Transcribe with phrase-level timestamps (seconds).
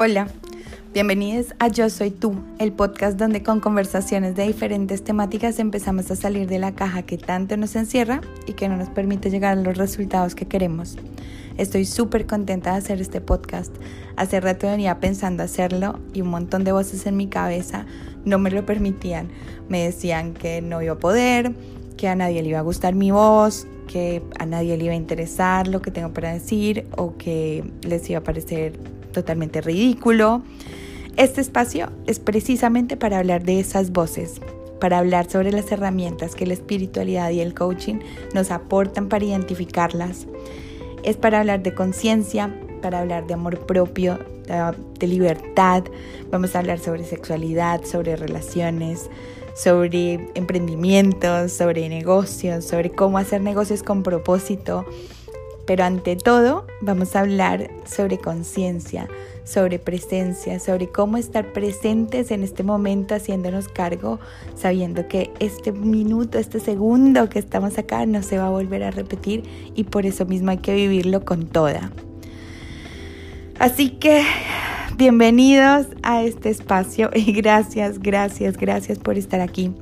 [0.00, 0.28] Hola,
[0.94, 6.14] bienvenidos a Yo Soy Tú, el podcast donde con conversaciones de diferentes temáticas empezamos a
[6.14, 9.60] salir de la caja que tanto nos encierra y que no nos permite llegar a
[9.60, 10.96] los resultados que queremos.
[11.56, 13.74] Estoy súper contenta de hacer este podcast.
[14.14, 17.84] Hace rato venía pensando hacerlo y un montón de voces en mi cabeza
[18.24, 19.28] no me lo permitían.
[19.68, 21.56] Me decían que no iba a poder,
[21.96, 24.96] que a nadie le iba a gustar mi voz, que a nadie le iba a
[24.96, 28.78] interesar lo que tengo para decir o que les iba a parecer
[29.12, 30.42] totalmente ridículo.
[31.16, 34.40] Este espacio es precisamente para hablar de esas voces,
[34.80, 37.96] para hablar sobre las herramientas que la espiritualidad y el coaching
[38.34, 40.26] nos aportan para identificarlas.
[41.02, 44.18] Es para hablar de conciencia, para hablar de amor propio,
[44.98, 45.84] de, libertad.
[46.30, 49.10] Vamos a hablar sobre sexualidad, sobre relaciones,
[49.54, 54.86] sobre emprendimientos, sobre negocios, sobre cómo hacer negocios con propósito,
[55.68, 59.06] pero ante todo, vamos a hablar sobre conciencia,
[59.44, 64.18] sobre presencia, sobre cómo estar presentes en este momento haciéndonos cargo,
[64.56, 68.90] sabiendo que este minuto, este segundo que estamos acá no se va a volver a
[68.90, 69.42] repetir
[69.74, 71.92] y por eso mismo hay que vivirlo con toda.
[73.58, 74.24] Así que
[74.96, 79.74] bienvenidos a este espacio y gracias, gracias, gracias por estar aquí.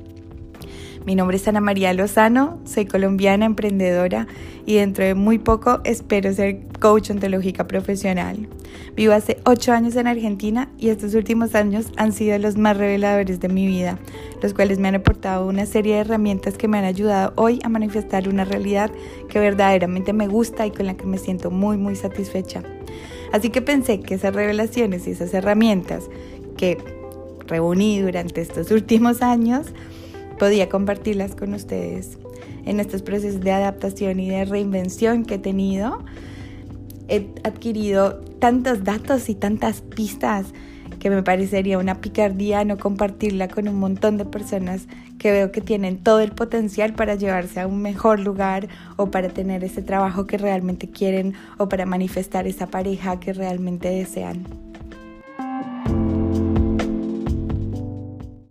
[1.07, 4.27] Mi nombre es Ana María Lozano, soy colombiana, emprendedora
[4.65, 8.49] y dentro de muy poco espero ser coach ontológica profesional.
[8.93, 13.39] Vivo hace ocho años en Argentina y estos últimos años han sido los más reveladores
[13.39, 13.97] de mi vida,
[14.43, 17.69] los cuales me han aportado una serie de herramientas que me han ayudado hoy a
[17.69, 18.91] manifestar una realidad
[19.29, 22.63] que verdaderamente me gusta y con la que me siento muy muy satisfecha.
[23.31, 26.09] Así que pensé que esas revelaciones y esas herramientas
[26.57, 26.77] que
[27.47, 29.67] reuní durante estos últimos años
[30.37, 32.17] podía compartirlas con ustedes
[32.65, 36.03] en estos procesos de adaptación y de reinvención que he tenido.
[37.07, 40.47] He adquirido tantos datos y tantas pistas
[40.99, 44.87] que me parecería una picardía no compartirla con un montón de personas
[45.19, 49.29] que veo que tienen todo el potencial para llevarse a un mejor lugar o para
[49.29, 54.66] tener ese trabajo que realmente quieren o para manifestar esa pareja que realmente desean.